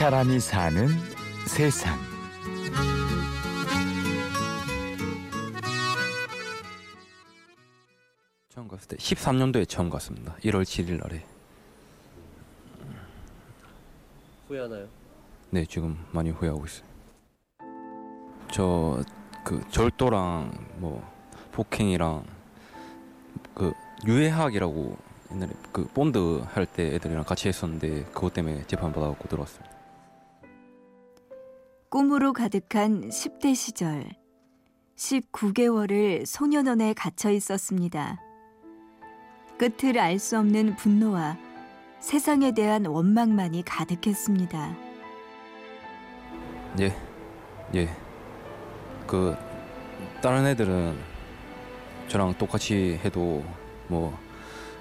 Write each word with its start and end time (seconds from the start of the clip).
사람이 0.00 0.40
사는 0.40 0.88
세상. 1.46 1.94
처음 8.48 8.66
갔을 8.66 8.88
때 8.88 8.96
13년도에 8.96 9.68
처음 9.68 9.90
갔습니다. 9.90 10.36
1월 10.36 10.62
7일 10.62 11.02
날에. 11.02 11.22
후회하나요? 14.48 14.88
네, 15.50 15.66
지금 15.66 16.02
많이 16.12 16.30
후회하고 16.30 16.64
있어요. 16.64 16.88
저 18.50 19.04
그 19.44 19.62
절도랑 19.70 20.50
뭐 20.78 21.06
폭행이랑 21.52 22.24
그 23.54 23.74
유해학이라고 24.06 24.96
옛날에 25.32 25.52
그 25.72 25.86
본드 25.88 26.42
할 26.54 26.64
때 26.64 26.94
애들이랑 26.94 27.24
같이 27.24 27.48
했었는데 27.48 28.04
그것 28.14 28.32
때문에 28.32 28.64
재판 28.66 28.94
받아갖고 28.94 29.28
들어왔습니다. 29.28 29.79
꿈으로 31.90 32.32
가득한 32.32 33.08
10대 33.08 33.54
시절. 33.54 34.04
19개월을 34.96 36.24
소년원에 36.26 36.92
갇혀 36.94 37.30
있었습니다. 37.30 38.20
끝을 39.58 39.98
알 39.98 40.18
수 40.18 40.38
없는 40.38 40.76
분노와 40.76 41.36
세상에 42.00 42.52
대한 42.52 42.86
원망만이 42.86 43.64
가득했습니다. 43.64 44.76
예, 46.80 46.94
예. 47.74 47.88
그 49.06 49.34
다른 50.22 50.46
애들은 50.46 50.96
저랑 52.08 52.34
똑같이 52.38 53.00
해도 53.04 53.42
뭐 53.88 54.16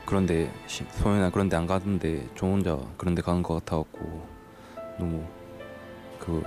그런데 0.05 0.51
시- 0.67 0.85
소연아 0.91 1.31
그런데 1.31 1.55
안 1.55 1.65
가는데 1.65 2.27
저 2.35 2.45
혼자 2.45 2.77
그런데 2.97 3.21
가는 3.21 3.41
것 3.41 3.55
같아갖고 3.66 4.27
너무 4.99 5.25
그 6.19 6.44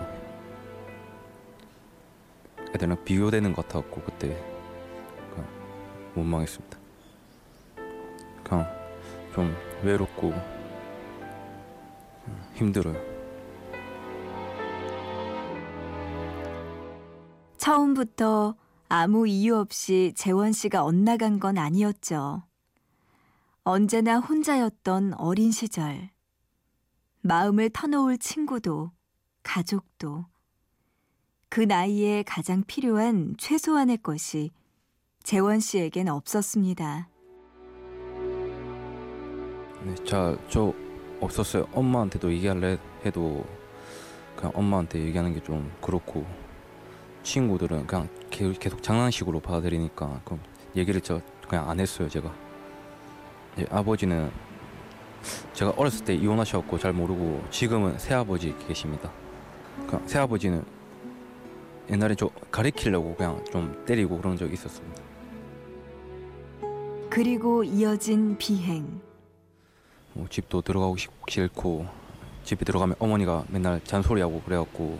애들이랑 2.74 3.04
비교되는 3.04 3.52
것 3.52 3.66
같아갖고 3.66 4.02
그때 4.02 4.36
그냥 5.30 5.48
원망했습니다. 6.14 6.78
그냥 8.44 8.66
좀 9.34 9.54
외롭고 9.82 10.32
음, 12.26 12.42
힘들어요. 12.54 13.12
처음부터 17.56 18.56
아무 18.88 19.26
이유 19.26 19.56
없이 19.56 20.12
재원 20.16 20.52
씨가 20.52 20.84
엇나간 20.84 21.38
건 21.40 21.56
아니었죠. 21.56 22.42
언제나 23.64 24.18
혼자였던 24.18 25.14
어린 25.14 25.52
시절. 25.52 26.10
마음을 27.20 27.70
터놓을 27.70 28.18
친구도, 28.18 28.90
가족도. 29.44 30.26
그 31.52 31.60
나이에 31.60 32.22
가장 32.22 32.64
필요한 32.66 33.34
최소한의 33.36 33.98
것이 34.02 34.52
재원 35.22 35.60
씨에겐 35.60 36.08
없었습니다. 36.08 37.10
네, 39.84 39.94
자, 40.06 40.34
저 40.48 40.72
없었어요. 41.20 41.68
엄마한테도 41.74 42.32
얘기할래 42.32 42.78
해도 43.04 43.44
그냥 44.34 44.50
엄마한테 44.54 45.00
얘기하는 45.00 45.34
게 45.34 45.40
좀 45.42 45.70
그렇고 45.82 46.24
친구들은 47.22 47.86
그냥 47.86 48.08
게- 48.30 48.50
계속 48.54 48.82
장난식으로 48.82 49.40
받아들이니까 49.40 50.22
그럼 50.24 50.40
얘기를 50.74 51.02
저 51.02 51.20
그냥 51.46 51.68
안 51.68 51.78
했어요, 51.78 52.08
제가. 52.08 52.32
예, 53.58 53.66
아버지는 53.70 54.30
제가 55.52 55.72
어렸을 55.76 56.02
때 56.06 56.14
이혼하셨고 56.14 56.78
잘 56.78 56.94
모르고 56.94 57.44
지금은 57.50 57.98
새아버지 57.98 58.56
계십니다. 58.66 59.12
그냥 59.86 60.08
새아버지는 60.08 60.64
옛날에 61.90 62.14
저 62.14 62.30
가리키려고 62.50 63.14
그냥 63.16 63.44
좀 63.50 63.82
때리고 63.86 64.18
그런 64.18 64.36
적이 64.36 64.54
있었습니다. 64.54 65.02
그리고 67.10 67.62
이어진 67.62 68.36
비행. 68.38 69.00
뭐 70.14 70.26
집도 70.28 70.62
들어가고 70.62 70.96
싶, 70.96 71.10
싫고 71.28 71.86
집에 72.44 72.64
들어가면 72.64 72.96
어머니가 72.98 73.44
맨날 73.48 73.82
잔소리하고 73.84 74.42
그래갖고 74.42 74.98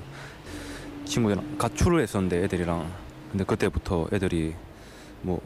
친구들이랑 1.04 1.58
가출을 1.58 2.00
했었는데 2.00 2.44
애들이랑 2.44 2.90
근데 3.30 3.44
그때부터 3.44 4.08
애들이 4.12 4.54
뭐 5.22 5.40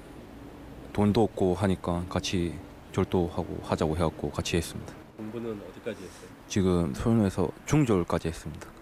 돈도 0.92 1.22
없고 1.22 1.54
하니까 1.54 2.04
같이 2.08 2.54
절도하고 2.92 3.60
하자고 3.62 3.96
해갖고 3.96 4.30
같이 4.30 4.56
했습니다. 4.56 4.92
공부는 5.16 5.52
어디까지 5.70 6.02
했어요? 6.02 6.30
지금 6.48 6.94
소년에서 6.94 7.48
중졸까지 7.66 8.28
했습니다. 8.28 8.75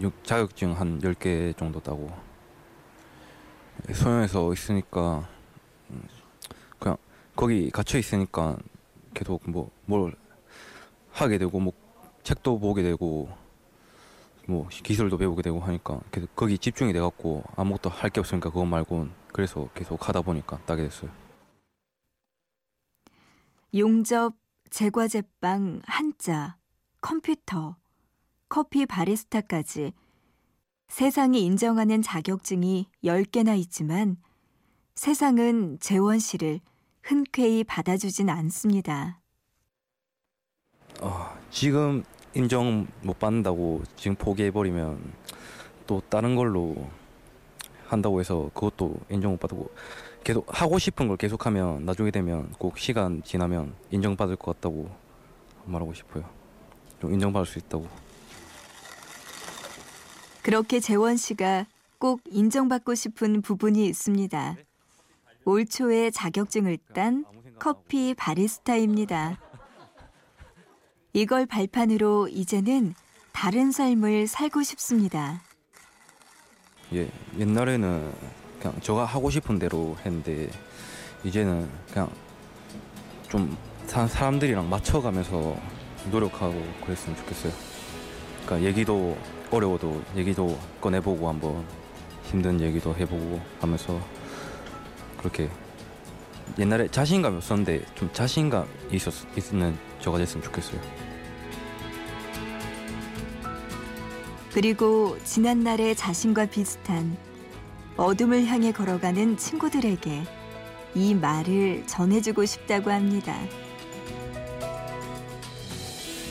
육- 0.00 0.24
자격증 0.24 0.72
한 0.78 1.00
10개 1.00 1.52
정도 1.56 1.80
따고 1.80 2.10
소년에서 3.92 4.52
있으니까 4.52 5.28
음, 5.90 6.02
그냥 6.78 6.96
거기 7.36 7.70
갇혀 7.70 7.98
있으니까 7.98 8.56
계속 9.14 9.48
뭐 9.50 9.70
뭘 9.86 10.14
하게 11.12 11.38
되고 11.38 11.58
뭐 11.58 11.72
책도 12.22 12.60
보게 12.60 12.82
되고 12.82 13.28
뭐 14.46 14.68
기술도 14.68 15.18
배우게 15.18 15.42
되고 15.42 15.60
하니까 15.60 16.00
계속 16.12 16.34
거기 16.36 16.56
집중이 16.58 16.92
돼 16.92 17.00
갖고 17.00 17.42
아무것도 17.56 17.90
할 17.90 18.10
게 18.10 18.20
없으니까 18.20 18.50
그것 18.50 18.64
말고는 18.64 19.10
그래서 19.32 19.68
계속 19.74 20.08
하다 20.08 20.22
보니까 20.22 20.58
따게 20.66 20.82
됐어요. 20.82 21.10
용접, 23.74 24.34
제과제빵, 24.70 25.82
한자, 25.84 26.56
컴퓨터, 27.00 27.76
커피 28.50 28.84
바리스타까지 28.84 29.92
세상이 30.88 31.44
인정하는 31.44 32.02
자격증이 32.02 32.88
10개나 33.04 33.56
있지만 33.60 34.16
세상은 34.96 35.78
재원 35.78 36.18
씨를 36.18 36.58
흔쾌히 37.00 37.62
받아주진 37.62 38.28
않습니다. 38.28 39.20
아, 41.00 41.38
지금 41.52 42.02
인정 42.34 42.88
못 43.02 43.20
받는다고 43.20 43.84
지금 43.94 44.16
포기해 44.16 44.50
버리면 44.50 45.00
또 45.86 46.02
다른 46.08 46.34
걸로 46.34 46.90
한다고 47.86 48.18
해서 48.18 48.50
그것도 48.52 48.96
인정 49.10 49.30
못 49.30 49.38
받고 49.38 49.70
계속 50.24 50.44
하고 50.48 50.80
싶은 50.80 51.06
걸 51.06 51.16
계속하면 51.16 51.84
나중에 51.84 52.10
되면 52.10 52.50
꼭 52.58 52.78
시간 52.78 53.22
지나면 53.22 53.76
인정받을 53.92 54.34
것 54.34 54.56
같다고 54.56 54.90
말하고 55.66 55.94
싶어요. 55.94 56.28
좀 57.00 57.14
인정받을 57.14 57.46
수 57.46 57.60
있다고. 57.60 58.09
그렇게 60.42 60.80
재원 60.80 61.16
씨가 61.16 61.66
꼭 61.98 62.20
인정받고 62.30 62.94
싶은 62.94 63.42
부분이 63.42 63.86
있습니다. 63.86 64.56
올 65.44 65.66
초에 65.66 66.10
자격증을 66.10 66.78
딴 66.94 67.24
커피 67.58 68.14
바리스타입니다. 68.14 69.38
이걸 71.12 71.46
발판으로 71.46 72.28
이제는 72.28 72.94
다른 73.32 73.70
삶을 73.70 74.26
살고 74.26 74.62
싶습니다. 74.62 75.42
예, 76.94 77.10
옛날에는 77.38 78.12
그냥 78.60 78.80
제가 78.80 79.04
하고 79.04 79.30
싶은 79.30 79.58
대로 79.58 79.96
했는데 80.04 80.50
이제는 81.24 81.68
그냥 81.92 82.10
좀 83.28 83.56
사, 83.86 84.06
사람들이랑 84.06 84.68
맞춰가면서 84.68 85.56
노력하고 86.10 86.54
그랬으면 86.84 87.16
좋겠어요. 87.18 87.52
그러니까 88.50 88.68
얘기도 88.68 89.16
어려워도 89.52 90.02
얘기도 90.16 90.58
꺼내보고 90.80 91.28
한번 91.28 91.64
힘든 92.24 92.60
얘기도 92.60 92.92
해보고 92.96 93.40
하면서 93.60 94.00
그렇게 95.16 95.48
옛날에 96.58 96.88
자신감이 96.88 97.36
없었는데 97.36 97.84
좀 97.94 98.12
자신감 98.12 98.66
있었 98.90 99.14
있는 99.36 99.78
저가 100.00 100.18
됐으면 100.18 100.42
좋겠어요. 100.42 100.80
그리고 104.52 105.16
지난 105.22 105.60
날의 105.60 105.94
자신과 105.94 106.46
비슷한 106.46 107.16
어둠을 107.96 108.46
향해 108.46 108.72
걸어가는 108.72 109.36
친구들에게 109.36 110.24
이 110.96 111.14
말을 111.14 111.86
전해주고 111.86 112.46
싶다고 112.46 112.90
합니다. 112.90 113.36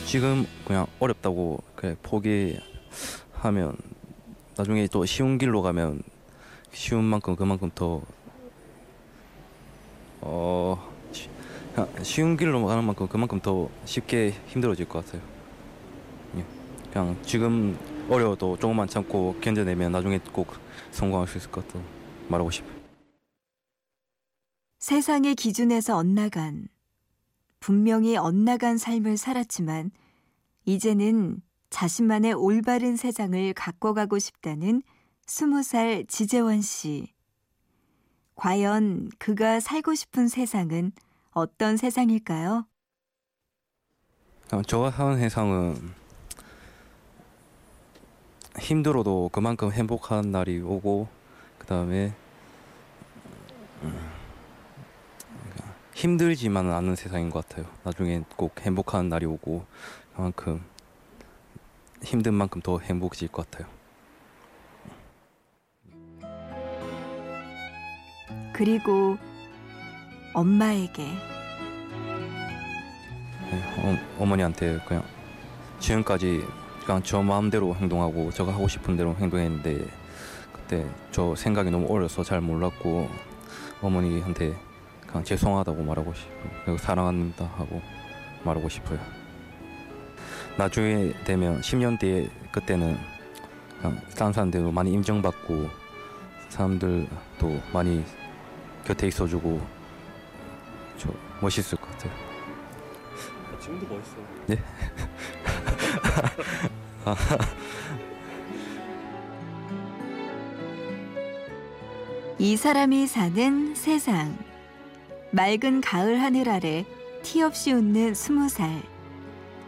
지금 0.10 0.48
그냥 0.66 0.88
어렵다고 1.00 1.62
그냥 1.76 1.96
포기하면 2.02 3.78
나중에 4.58 4.88
또 4.88 5.06
쉬운 5.06 5.38
길로 5.38 5.62
가면 5.62 6.02
쉬운 6.74 7.04
만큼 7.04 7.36
그만큼 7.36 7.70
더 7.76 8.02
어, 10.22 10.92
쉬- 11.12 11.30
쉬운 12.02 12.38
길로 12.38 12.66
가는 12.66 12.84
만큼 12.84 13.08
그만큼 13.08 13.40
더 13.40 13.70
쉽게 13.86 14.34
힘들어질 14.48 14.90
것 14.90 15.06
같아요. 15.06 15.22
예. 16.38 16.46
그냥 16.92 17.16
지금 17.22 17.78
어려워도 18.10 18.58
조금만 18.58 18.88
참고 18.88 19.36
견뎌내면 19.42 19.92
나중에 19.92 20.18
꼭 20.34 20.56
성공할 20.90 21.28
수 21.28 21.38
있을 21.38 21.52
것 21.52 21.68
같다고 21.68 21.86
말하고 22.30 22.50
싶어요. 22.50 22.74
세상의 24.80 25.36
기준에서 25.36 25.98
엇나간 25.98 26.68
분명히 27.60 28.18
엇나간 28.18 28.78
삶을 28.78 29.18
살았지만 29.18 29.92
이제는 30.66 31.42
자신만의 31.70 32.34
올바른 32.34 32.96
세상을 32.96 33.54
가꿔가고 33.54 34.20
싶다는 34.20 34.82
스무 35.26 35.62
살 35.62 36.06
지재원 36.08 36.62
씨. 36.62 37.14
과연 38.36 39.10
그가 39.20 39.60
살고 39.60 39.96
싶은 39.96 40.28
세상은 40.28 40.92
어떤 41.32 41.78
세상일까요? 41.78 42.66
어, 44.52 44.62
저가 44.64 44.92
사는 44.92 45.18
세상은 45.20 45.94
힘들어도 48.60 49.30
그만큼 49.32 49.72
행복한 49.72 50.32
날이 50.32 50.60
오고 50.60 51.08
그 51.60 51.68
다음에 51.68 52.16
힘들지만은 56.00 56.72
않은 56.72 56.96
세상인 56.96 57.30
것 57.30 57.46
같아요. 57.46 57.66
나중에 57.84 58.24
꼭 58.38 58.56
행복한 58.62 59.10
날이 59.10 59.26
오고 59.26 59.66
그만큼 60.16 60.64
힘든 62.02 62.34
만큼 62.36 62.62
더 62.62 62.80
행복해질 62.80 63.28
것 63.28 63.52
같아요. 63.52 63.68
그리고 68.54 69.18
엄마에게 70.34 71.04
네, 73.52 73.62
어, 73.80 73.98
어머니한테 74.20 74.80
그냥 74.88 75.04
지금까지 75.80 76.46
그냥 76.86 77.04
저 77.04 77.22
마음대로 77.22 77.76
행동하고 77.76 78.32
제가 78.32 78.54
하고 78.54 78.70
싶은 78.70 78.96
대로 78.96 79.18
행동했는데 79.18 79.86
그때 80.54 80.90
저 81.12 81.36
생각이 81.36 81.70
너무 81.70 81.94
어려서 81.94 82.24
잘 82.24 82.40
몰랐고 82.40 83.10
어머니한테 83.82 84.69
그냥 85.10 85.24
죄송하다고 85.24 85.84
말하고 85.84 86.14
싶어요. 86.14 86.50
그리고 86.64 86.78
사랑합니다 86.78 87.46
하고 87.46 87.82
말하고 88.44 88.70
싶어요. 88.70 89.00
나중에 90.56 91.14
되면 91.24 91.62
10년 91.62 92.00
뒤에 92.00 92.30
그때는 92.52 92.96
그냥 93.82 94.00
다른 94.16 94.34
사람들도 94.34 94.72
많이 94.72 94.94
인정받고 94.94 95.68
사람들도 96.50 97.62
많이 97.74 98.06
곁에 98.86 99.08
있어주고 99.08 99.60
저 100.98 101.10
멋있을 101.42 101.80
것 101.80 101.90
같아요. 101.92 102.12
아, 103.52 103.60
지금도 103.60 103.88
멋있어요. 103.88 104.26
네? 104.48 104.58
이 112.38 112.56
사람이 112.56 113.08
사는 113.08 113.74
세상. 113.76 114.49
맑은 115.32 115.82
가을 115.82 116.22
하늘 116.22 116.50
아래 116.50 116.86
티 117.22 117.42
없이 117.42 117.72
웃는 117.72 118.14
스무 118.14 118.50
살. 118.50 118.82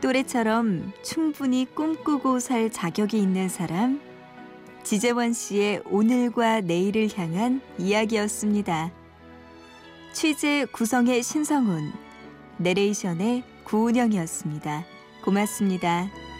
또래처럼 0.01 0.91
충분히 1.03 1.67
꿈꾸고 1.75 2.39
살 2.39 2.71
자격이 2.71 3.19
있는 3.19 3.49
사람. 3.49 4.01
지재원 4.83 5.33
씨의 5.33 5.83
오늘과 5.85 6.61
내일을 6.61 7.09
향한 7.15 7.61
이야기였습니다. 7.77 8.91
취재 10.11 10.65
구성의 10.71 11.21
신성훈, 11.21 11.93
내레이션의 12.57 13.43
구운영이었습니다. 13.63 14.83
고맙습니다. 15.23 16.30